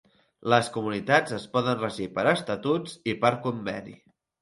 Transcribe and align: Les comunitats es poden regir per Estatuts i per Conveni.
Les 0.53 0.69
comunitats 0.77 1.35
es 1.37 1.45
poden 1.57 1.79
regir 1.83 2.09
per 2.19 2.27
Estatuts 2.35 2.99
i 3.15 3.19
per 3.25 3.35
Conveni. 3.49 3.99